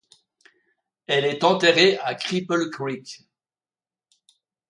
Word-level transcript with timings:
Elle 1.05 1.25
est 1.27 1.43
enterrée 1.43 1.99
à 1.99 2.15
Cripple 2.15 2.71
Creek. 2.71 3.21